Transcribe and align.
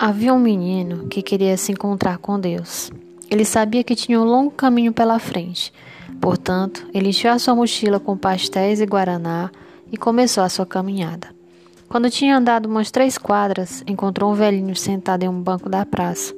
Havia 0.00 0.32
um 0.32 0.38
menino 0.38 1.08
que 1.08 1.20
queria 1.20 1.56
se 1.56 1.72
encontrar 1.72 2.18
com 2.18 2.38
Deus. 2.38 2.92
Ele 3.28 3.44
sabia 3.44 3.82
que 3.82 3.96
tinha 3.96 4.20
um 4.20 4.24
longo 4.24 4.52
caminho 4.52 4.92
pela 4.92 5.18
frente. 5.18 5.72
Portanto, 6.20 6.86
ele 6.94 7.08
encheu 7.08 7.32
a 7.32 7.38
sua 7.40 7.56
mochila 7.56 7.98
com 7.98 8.16
pastéis 8.16 8.80
e 8.80 8.86
guaraná 8.86 9.50
e 9.90 9.96
começou 9.96 10.44
a 10.44 10.48
sua 10.48 10.64
caminhada. 10.64 11.34
Quando 11.88 12.08
tinha 12.10 12.36
andado 12.36 12.66
umas 12.66 12.92
três 12.92 13.18
quadras, 13.18 13.82
encontrou 13.88 14.30
um 14.30 14.36
velhinho 14.36 14.76
sentado 14.76 15.24
em 15.24 15.28
um 15.28 15.42
banco 15.42 15.68
da 15.68 15.84
praça, 15.84 16.32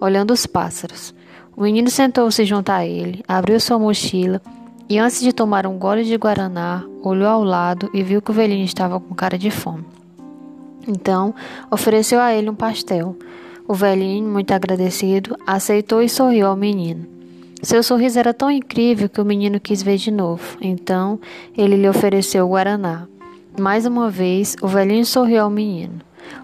olhando 0.00 0.32
os 0.32 0.44
pássaros. 0.44 1.14
O 1.56 1.62
menino 1.62 1.90
sentou-se 1.90 2.44
junto 2.44 2.70
a 2.70 2.84
ele, 2.84 3.22
abriu 3.28 3.60
sua 3.60 3.78
mochila 3.78 4.42
e, 4.88 4.98
antes 4.98 5.20
de 5.20 5.32
tomar 5.32 5.68
um 5.68 5.78
gole 5.78 6.02
de 6.02 6.16
guaraná, 6.16 6.82
olhou 7.00 7.28
ao 7.28 7.44
lado 7.44 7.88
e 7.94 8.02
viu 8.02 8.20
que 8.20 8.32
o 8.32 8.34
velhinho 8.34 8.64
estava 8.64 8.98
com 8.98 9.14
cara 9.14 9.38
de 9.38 9.52
fome. 9.52 9.84
Então, 10.86 11.34
ofereceu 11.70 12.20
a 12.20 12.32
ele 12.32 12.50
um 12.50 12.54
pastel. 12.54 13.16
O 13.66 13.74
velhinho, 13.74 14.28
muito 14.28 14.52
agradecido, 14.52 15.36
aceitou 15.46 16.02
e 16.02 16.08
sorriu 16.08 16.46
ao 16.46 16.56
menino. 16.56 17.06
Seu 17.62 17.82
sorriso 17.82 18.18
era 18.18 18.34
tão 18.34 18.50
incrível 18.50 19.08
que 19.08 19.20
o 19.20 19.24
menino 19.24 19.58
quis 19.58 19.82
ver 19.82 19.96
de 19.96 20.10
novo. 20.10 20.58
Então, 20.60 21.18
ele 21.56 21.76
lhe 21.76 21.88
ofereceu 21.88 22.44
o 22.44 22.50
guaraná. 22.50 23.06
Mais 23.58 23.86
uma 23.86 24.10
vez, 24.10 24.54
o 24.60 24.68
velhinho 24.68 25.06
sorriu 25.06 25.42
ao 25.42 25.50
menino. 25.50 26.00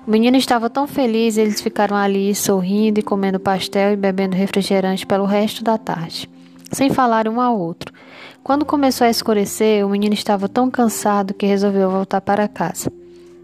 O 0.07 0.11
menino 0.11 0.37
estava 0.37 0.71
tão 0.71 0.87
feliz, 0.87 1.37
eles 1.37 1.61
ficaram 1.61 1.97
ali 1.97 2.35
sorrindo 2.35 3.01
e 3.01 3.03
comendo 3.03 3.39
pastel 3.39 3.93
e 3.93 3.97
bebendo 3.97 4.37
refrigerante 4.37 5.07
pelo 5.07 5.25
resto 5.25 5.65
da 5.65 5.77
tarde, 5.77 6.29
sem 6.71 6.91
falar 6.91 7.29
um 7.29 7.41
ao 7.41 7.59
outro. 7.59 7.93
Quando 8.43 8.65
começou 8.65 9.07
a 9.07 9.11
escurecer, 9.11 9.85
o 9.85 9.91
menino 9.91 10.15
estava 10.15 10.49
tão 10.49 10.71
cansado 10.71 11.35
que 11.35 11.47
resolveu 11.47 11.91
voltar 11.91 12.21
para 12.21 12.49
casa. 12.49 12.91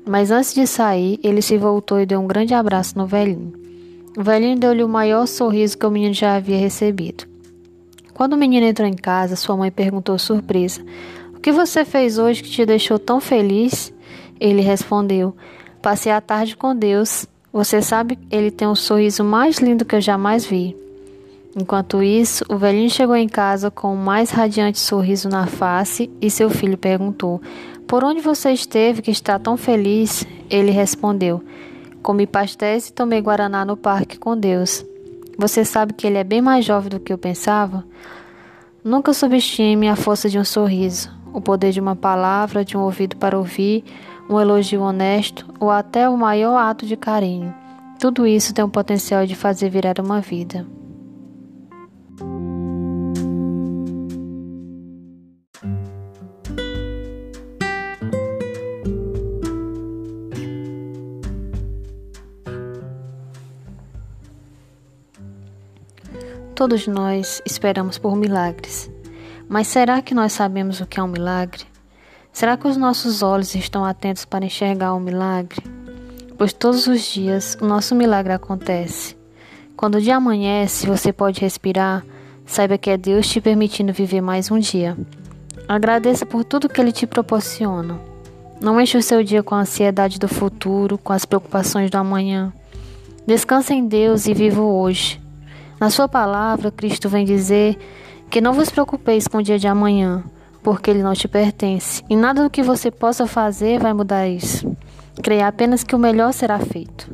Mas 0.09 0.31
antes 0.31 0.55
de 0.55 0.69
sair, 0.69 1.19
ele 1.21 1.43
se 1.43 1.59
voltou 1.59 2.01
e 2.01 2.07
deu 2.07 2.21
um 2.21 2.29
grande 2.29 2.55
abraço 2.55 2.97
no 2.97 3.07
velhinho. 3.07 3.53
O 4.17 4.23
velhinho 4.23 4.57
deu-lhe 4.57 4.85
o 4.85 4.89
maior 4.89 5.27
sorriso 5.27 5.77
que 5.77 5.85
o 5.85 5.91
menino 5.91 6.15
já 6.15 6.37
havia 6.37 6.57
recebido. 6.57 7.25
Quando 8.15 8.35
o 8.35 8.37
menino 8.37 8.65
entrou 8.65 8.89
em 8.89 8.95
casa, 8.95 9.35
sua 9.35 9.57
mãe 9.57 9.71
perguntou 9.71 10.17
surpresa: 10.17 10.81
O 11.35 11.41
que 11.41 11.51
você 11.51 11.85
fez 11.85 12.19
hoje 12.19 12.43
que 12.43 12.49
te 12.49 12.65
deixou 12.65 13.01
tão 13.01 13.21
feliz? 13.21 13.93
Ele 14.39 14.63
respondeu: 14.63 15.37
Passei 15.83 16.13
a 16.13 16.21
tarde 16.21 16.57
com 16.57 16.75
Deus. 16.75 17.27
Você 17.53 17.83
sabe, 17.83 18.19
ele 18.31 18.51
tem 18.51 18.69
um 18.69 18.75
sorriso 18.75 19.25
mais 19.25 19.59
lindo 19.59 19.85
que 19.85 19.97
eu 19.97 20.01
jamais 20.01 20.47
vi. 20.47 20.77
Enquanto 21.59 22.03
isso, 22.03 22.45
o 22.51 22.59
velhinho 22.59 22.91
chegou 22.91 23.17
em 23.17 23.29
casa 23.29 23.71
com 23.71 23.95
o 23.95 23.97
mais 23.97 24.31
radiante 24.31 24.79
sorriso 24.79 25.29
na 25.29 25.47
face 25.47 26.11
e 26.21 26.31
seu 26.31 26.51
filho 26.51 26.77
perguntou: 26.77 27.41
por 27.87 28.03
onde 28.03 28.21
você 28.21 28.51
esteve 28.51 29.01
que 29.01 29.13
está 29.13 29.39
tão 29.39 29.57
feliz? 29.57 30.27
Ele 30.51 30.73
respondeu: 30.73 31.41
Comi 32.03 32.27
pastéis 32.27 32.89
e 32.89 32.93
tomei 32.93 33.21
guaraná 33.21 33.65
no 33.65 33.77
parque 33.77 34.19
com 34.19 34.37
Deus. 34.37 34.85
Você 35.39 35.65
sabe 35.65 35.93
que 35.93 36.05
ele 36.05 36.19
é 36.19 36.25
bem 36.25 36.43
mais 36.43 36.65
jovem 36.65 36.91
do 36.91 36.99
que 36.99 37.13
eu 37.13 37.19
pensava? 37.19 37.85
Nunca 38.83 39.15
subestime 39.15 39.89
a 39.89 39.95
força 39.95 40.29
de 40.29 40.37
um 40.37 40.45
sorriso, 40.45 41.13
o 41.33 41.41
poder 41.41 41.71
de 41.71 41.81
uma 41.81 41.95
palavra, 41.95 42.65
de 42.65 42.77
um 42.77 42.81
ouvido 42.81 43.17
para 43.17 43.39
ouvir, 43.39 43.85
um 44.29 44.41
elogio 44.41 44.83
honesto 44.83 45.47
ou 45.61 45.71
até 45.71 46.09
o 46.09 46.17
maior 46.17 46.57
ato 46.57 46.87
de 46.87 46.97
carinho. 46.97 47.55
Tudo 48.01 48.27
isso 48.27 48.53
tem 48.53 48.65
o 48.65 48.69
potencial 48.69 49.25
de 49.25 49.37
fazer 49.37 49.71
virar 49.71 50.01
uma 50.01 50.21
vida. 50.21 50.67
Todos 66.57 66.87
nós 66.87 67.43
esperamos 67.45 67.99
por 67.99 68.17
milagres. 68.17 68.91
Mas 69.47 69.67
será 69.67 70.01
que 70.01 70.15
nós 70.15 70.33
sabemos 70.33 70.81
o 70.81 70.87
que 70.87 70.99
é 70.99 71.03
um 71.03 71.07
milagre? 71.07 71.65
Será 72.33 72.57
que 72.57 72.67
os 72.67 72.79
nossos 72.79 73.23
olhos 73.23 73.55
estão 73.55 73.85
atentos 73.85 74.25
para 74.25 74.47
enxergar 74.47 74.95
o 74.95 74.97
um 74.97 75.01
milagre? 75.01 75.63
Pois 76.39 76.55
todos 76.55 76.87
os 76.87 77.03
dias 77.03 77.59
o 77.61 77.67
nosso 77.67 77.95
milagre 77.95 78.33
acontece. 78.33 79.15
Quando 79.77 79.97
o 79.97 80.01
dia 80.01 80.17
amanhece, 80.17 80.87
você 80.87 81.13
pode 81.13 81.43
respirar, 81.43 82.03
saiba 82.47 82.79
que 82.79 82.89
é 82.89 82.97
Deus 82.97 83.29
te 83.29 83.39
permitindo 83.39 83.93
viver 83.93 84.23
mais 84.23 84.51
um 84.51 84.59
dia. 84.59 84.97
Agradeça 85.69 86.25
por 86.25 86.43
tudo 86.43 86.71
que 86.71 86.81
Ele 86.81 86.91
te 86.91 87.07
proporciona. 87.07 88.01
Não 88.63 88.81
enche 88.81 88.97
o 88.97 89.03
seu 89.03 89.23
dia 89.23 89.43
com 89.43 89.55
a 89.55 89.61
ansiedade 89.61 90.19
do 90.19 90.27
futuro, 90.27 90.97
com 90.97 91.13
as 91.13 91.27
preocupações 91.27 91.91
do 91.91 91.99
amanhã. 91.99 92.51
Descanse 93.27 93.75
em 93.75 93.87
Deus 93.87 94.27
e 94.27 94.33
viva 94.33 94.63
hoje. 94.63 95.26
Na 95.79 95.91
sua 95.91 96.09
palavra, 96.09 96.71
Cristo 96.71 97.09
vem 97.09 97.25
dizer 97.25 97.77
que 98.31 98.41
não 98.41 98.55
vos 98.55 98.71
preocupeis 98.71 99.29
com 99.29 99.39
o 99.39 99.43
dia 99.43 99.59
de 99.59 99.69
amanhã, 99.69 100.25
porque 100.63 100.91
ele 100.91 101.03
não 101.03 101.13
te 101.13 101.29
pertence, 101.29 102.03
e 102.09 102.17
nada 102.17 102.43
do 102.43 102.51
que 102.51 102.63
você 102.63 102.91
possa 102.91 103.27
fazer 103.27 103.79
vai 103.79 103.93
mudar 103.93 104.27
isso. 104.27 104.75
Creia 105.23 105.47
apenas 105.47 105.85
que 105.85 105.95
o 105.95 105.99
melhor 105.99 106.33
será 106.33 106.59
feito. 106.59 107.11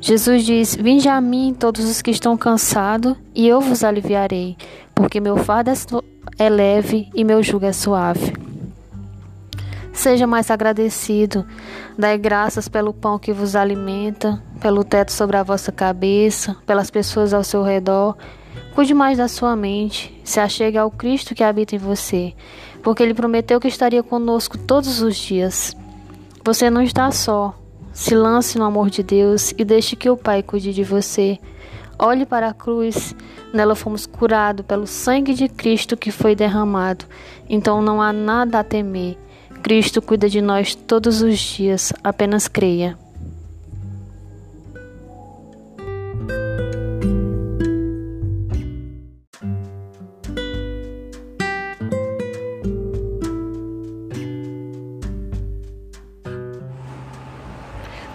Jesus 0.00 0.44
diz: 0.44 0.76
Vinde 0.76 1.08
a 1.08 1.20
mim, 1.20 1.56
todos 1.58 1.84
os 1.88 2.02
que 2.02 2.10
estão 2.10 2.36
cansados, 2.36 3.16
e 3.34 3.48
eu 3.48 3.60
vos 3.60 3.82
aliviarei, 3.82 4.56
porque 4.94 5.20
meu 5.20 5.36
fardo 5.36 5.70
é 6.38 6.48
leve 6.48 7.08
e 7.14 7.24
meu 7.24 7.42
jugo 7.42 7.64
é 7.64 7.72
suave. 7.72 8.43
Seja 10.04 10.26
mais 10.26 10.50
agradecido. 10.50 11.46
Dai 11.96 12.18
graças 12.18 12.68
pelo 12.68 12.92
pão 12.92 13.18
que 13.18 13.32
vos 13.32 13.56
alimenta, 13.56 14.38
pelo 14.60 14.84
teto 14.84 15.10
sobre 15.10 15.34
a 15.38 15.42
vossa 15.42 15.72
cabeça, 15.72 16.54
pelas 16.66 16.90
pessoas 16.90 17.32
ao 17.32 17.42
seu 17.42 17.62
redor. 17.62 18.14
Cuide 18.74 18.92
mais 18.92 19.16
da 19.16 19.28
sua 19.28 19.56
mente. 19.56 20.14
Se 20.22 20.38
achegue 20.38 20.76
ao 20.76 20.90
Cristo 20.90 21.34
que 21.34 21.42
habita 21.42 21.74
em 21.74 21.78
você, 21.78 22.34
porque 22.82 23.02
Ele 23.02 23.14
prometeu 23.14 23.58
que 23.58 23.66
estaria 23.66 24.02
conosco 24.02 24.58
todos 24.58 25.00
os 25.00 25.16
dias. 25.16 25.74
Você 26.44 26.68
não 26.68 26.82
está 26.82 27.10
só. 27.10 27.54
Se 27.90 28.14
lance 28.14 28.58
no 28.58 28.66
amor 28.66 28.90
de 28.90 29.02
Deus 29.02 29.54
e 29.56 29.64
deixe 29.64 29.96
que 29.96 30.10
o 30.10 30.18
Pai 30.18 30.42
cuide 30.42 30.74
de 30.74 30.84
você. 30.84 31.38
Olhe 31.98 32.26
para 32.26 32.48
a 32.48 32.52
cruz, 32.52 33.16
nela 33.54 33.74
fomos 33.74 34.04
curados 34.04 34.66
pelo 34.66 34.86
sangue 34.86 35.32
de 35.32 35.48
Cristo 35.48 35.96
que 35.96 36.10
foi 36.10 36.34
derramado. 36.34 37.06
Então 37.48 37.80
não 37.80 38.02
há 38.02 38.12
nada 38.12 38.58
a 38.58 38.64
temer. 38.64 39.16
Cristo 39.64 40.02
cuida 40.02 40.28
de 40.28 40.42
nós 40.42 40.74
todos 40.74 41.22
os 41.22 41.38
dias, 41.38 41.90
apenas 42.04 42.46
creia. 42.46 42.98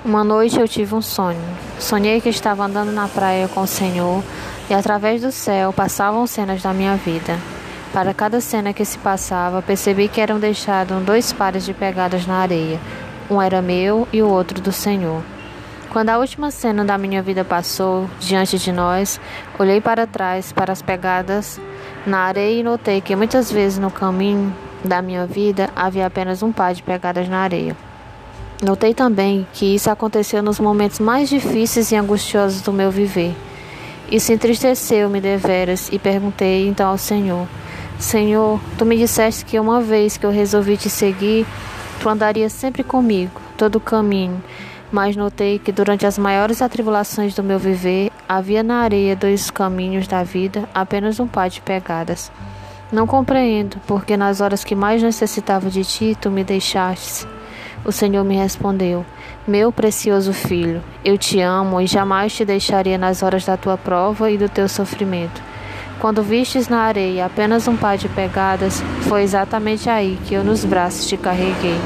Uma 0.06 0.24
noite 0.24 0.60
eu 0.60 0.68
tive 0.68 0.94
um 0.94 1.02
sonho. 1.02 1.42
Sonhei 1.80 2.22
que 2.22 2.30
estava 2.30 2.64
andando 2.64 2.92
na 2.92 3.08
praia 3.08 3.48
com 3.48 3.62
o 3.62 3.68
Senhor 3.68 4.24
e 4.70 4.74
através 4.76 5.24
do 5.24 5.32
céu 5.32 5.74
passavam 5.74 6.28
cenas 6.28 6.62
da 6.62 6.72
minha 6.76 6.96
vida. 6.96 7.59
Para 7.92 8.14
cada 8.14 8.40
cena 8.40 8.72
que 8.72 8.86
se 8.86 9.00
passava, 9.00 9.64
percebi 9.64 10.08
que 10.08 10.22
eram 10.22 10.40
deixados 10.40 11.04
dois 11.04 11.34
pares 11.34 11.66
de 11.66 11.74
pegadas 11.74 12.28
na 12.28 12.36
areia. 12.36 12.80
Um 13.30 13.42
era 13.42 13.62
meu 13.62 14.08
e 14.14 14.22
o 14.22 14.30
outro 14.30 14.62
do 14.62 14.72
Senhor. 14.72 15.24
Quando 15.90 16.10
a 16.10 16.20
última 16.20 16.52
cena 16.52 16.86
da 16.86 17.00
minha 17.00 17.20
vida 17.24 17.44
passou 17.44 18.08
diante 18.20 18.60
de 18.60 18.72
nós, 18.72 19.20
olhei 19.58 19.82
para 19.82 20.06
trás 20.06 20.52
para 20.52 20.72
as 20.72 20.84
pegadas 20.84 21.60
na 22.06 22.20
areia 22.20 22.60
e 22.60 22.64
notei 22.64 23.02
que 23.02 23.16
muitas 23.16 23.52
vezes 23.52 23.80
no 23.80 23.90
caminho 23.90 24.56
da 24.86 25.02
minha 25.02 25.26
vida 25.26 25.72
havia 25.76 26.06
apenas 26.06 26.44
um 26.44 26.52
par 26.52 26.76
de 26.76 26.84
pegadas 26.84 27.28
na 27.28 27.40
areia. 27.40 27.76
Notei 28.62 28.94
também 28.94 29.48
que 29.52 29.74
isso 29.74 29.90
aconteceu 29.90 30.44
nos 30.44 30.60
momentos 30.60 31.00
mais 31.00 31.28
difíceis 31.28 31.92
e 31.92 31.96
angustiosos 31.96 32.62
do 32.62 32.72
meu 32.72 32.92
viver. 32.92 33.36
Isso 34.12 34.32
entristeceu-me 34.32 35.20
deveras 35.20 35.90
e 35.92 35.98
perguntei 35.98 36.68
então 36.68 36.90
ao 36.90 36.98
Senhor: 36.98 37.48
Senhor, 38.00 38.62
tu 38.78 38.86
me 38.86 38.96
disseste 38.96 39.44
que 39.44 39.60
uma 39.60 39.82
vez 39.82 40.16
que 40.16 40.26
eu 40.26 40.32
resolvi 40.32 40.78
te 40.78 40.90
seguir, 40.90 41.46
tu 42.02 42.08
andaria 42.08 42.50
sempre 42.50 42.82
comigo, 42.82 43.42
todo 43.58 43.76
o 43.76 43.82
caminho. 43.82 44.42
Mas 44.90 45.18
notei 45.18 45.60
que 45.60 45.70
durante 45.70 46.06
as 46.06 46.18
maiores 46.18 46.62
atribulações 46.62 47.36
do 47.36 47.44
meu 47.44 47.60
viver, 47.60 48.10
havia 48.28 48.64
na 48.64 48.78
areia 48.78 49.18
dos 49.18 49.52
caminhos 49.52 50.08
da 50.08 50.24
vida 50.24 50.68
apenas 50.74 51.20
um 51.20 51.28
par 51.28 51.50
de 51.50 51.60
pegadas. 51.60 52.32
Não 52.90 53.06
compreendo, 53.06 53.78
porque 53.86 54.16
nas 54.16 54.40
horas 54.40 54.64
que 54.64 54.76
mais 54.76 55.04
necessitava 55.04 55.70
de 55.70 55.84
ti, 55.84 56.18
tu 56.20 56.32
me 56.32 56.46
deixaste. 56.46 57.28
O 57.84 57.92
Senhor 57.92 58.24
me 58.24 58.38
respondeu: 58.38 59.06
Meu 59.46 59.74
precioso 59.74 60.32
filho, 60.32 60.82
eu 61.04 61.18
te 61.18 61.42
amo 61.42 61.82
e 61.82 61.86
jamais 61.86 62.34
te 62.34 62.46
deixaria 62.46 62.98
nas 62.98 63.22
horas 63.22 63.46
da 63.46 63.58
tua 63.58 63.78
prova 63.78 64.32
e 64.32 64.38
do 64.38 64.48
teu 64.48 64.70
sofrimento. 64.70 65.49
Quando 66.00 66.24
vistes 66.24 66.70
na 66.70 66.80
areia 66.84 67.26
apenas 67.26 67.68
um 67.68 67.76
par 67.76 67.98
de 67.98 68.08
pegadas, 68.08 68.82
foi 69.02 69.22
exatamente 69.22 69.90
aí 69.90 70.18
que 70.26 70.34
eu 70.34 70.46
nos 70.46 70.64
braços 70.64 71.06
te 71.06 71.18
carreguei. 71.18 71.78